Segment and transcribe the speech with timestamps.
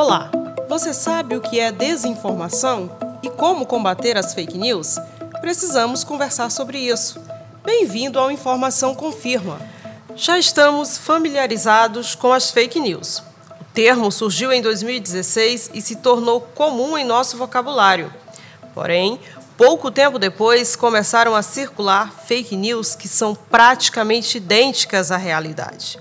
[0.00, 0.30] Olá,
[0.68, 2.88] você sabe o que é desinformação
[3.20, 4.94] e como combater as fake news?
[5.40, 7.20] Precisamos conversar sobre isso.
[7.64, 9.60] Bem-vindo ao Informação Confirma.
[10.14, 13.24] Já estamos familiarizados com as fake news.
[13.60, 18.14] O termo surgiu em 2016 e se tornou comum em nosso vocabulário.
[18.72, 19.18] Porém,
[19.56, 25.98] pouco tempo depois começaram a circular fake news que são praticamente idênticas à realidade.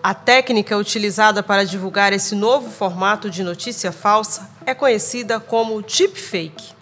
[0.00, 6.72] A técnica utilizada para divulgar esse novo formato de notícia falsa é conhecida como deepfake.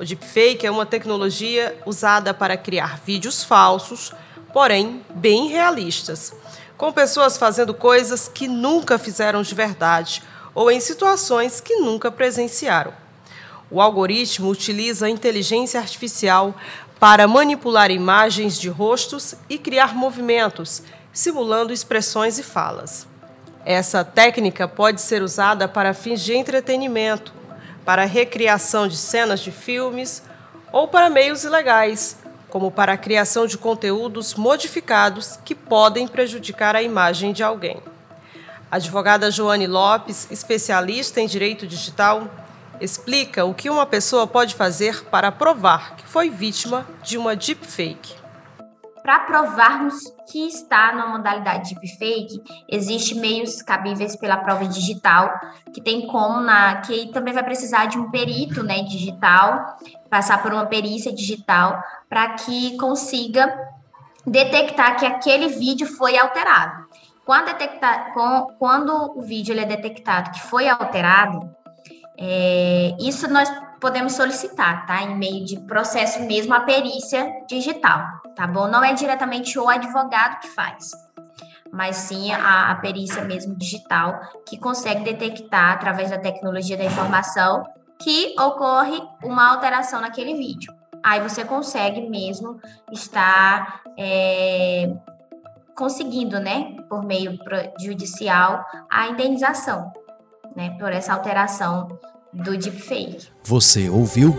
[0.00, 4.12] O deepfake é uma tecnologia usada para criar vídeos falsos,
[4.52, 6.32] porém bem realistas,
[6.76, 10.22] com pessoas fazendo coisas que nunca fizeram de verdade
[10.52, 12.92] ou em situações que nunca presenciaram.
[13.70, 16.54] O algoritmo utiliza a inteligência artificial
[16.98, 20.82] para manipular imagens de rostos e criar movimentos
[21.16, 23.08] simulando expressões e falas.
[23.64, 27.32] Essa técnica pode ser usada para fins de entretenimento,
[27.86, 30.22] para recriação de cenas de filmes
[30.70, 32.18] ou para meios ilegais,
[32.50, 37.80] como para a criação de conteúdos modificados que podem prejudicar a imagem de alguém.
[38.70, 42.28] A advogada Joane Lopes, especialista em direito digital,
[42.78, 48.25] explica o que uma pessoa pode fazer para provar que foi vítima de uma deepfake.
[49.06, 55.32] Para provarmos que está na modalidade deepfake, existe meios cabíveis pela prova digital,
[55.72, 59.78] que tem como na que também vai precisar de um perito, né, digital,
[60.10, 63.56] passar por uma perícia digital para que consiga
[64.26, 66.86] detectar que aquele vídeo foi alterado.
[67.24, 68.12] Quando, detectar,
[68.58, 71.48] quando o vídeo é detectado que foi alterado,
[72.18, 73.48] é, isso nós
[73.86, 75.00] podemos solicitar, tá?
[75.00, 78.04] Em meio de processo mesmo a perícia digital,
[78.34, 78.66] tá bom?
[78.66, 80.90] Não é diretamente o advogado que faz,
[81.70, 87.62] mas sim a, a perícia mesmo digital que consegue detectar através da tecnologia da informação
[87.96, 90.74] que ocorre uma alteração naquele vídeo.
[91.00, 92.60] Aí você consegue mesmo
[92.90, 94.92] estar é,
[95.76, 97.38] conseguindo, né, por meio
[97.78, 99.92] judicial, a indenização,
[100.56, 101.96] né, por essa alteração
[102.44, 103.28] do deepfake.
[103.44, 104.36] Você ouviu?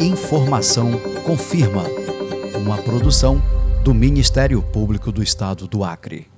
[0.00, 0.92] Informação
[1.24, 1.84] confirma.
[2.56, 3.42] Uma produção
[3.82, 6.33] do Ministério Público do Estado do Acre.